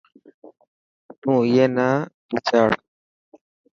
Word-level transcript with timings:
تون 1.19 1.35
اي 1.51 1.65
نا 1.75 1.87
ڀيچاڙ. 2.29 2.69